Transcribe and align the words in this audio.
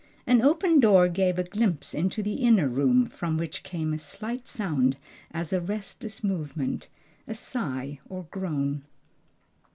An 0.25 0.41
open 0.41 0.79
door 0.79 1.07
gave 1.07 1.37
a 1.37 1.43
glimpse 1.43 1.93
into 1.93 2.21
an 2.21 2.25
inner 2.27 2.67
room, 2.67 3.05
from 3.05 3.37
which 3.37 3.61
came 3.61 3.93
a 3.93 3.99
slight 3.99 4.47
sound 4.47 4.97
as 5.29 5.53
of 5.53 5.65
a 5.65 5.65
restless 5.73 6.23
movement, 6.23 6.89
a 7.27 7.35
sigh 7.35 7.99
or 8.09 8.23
groan. 8.31 8.83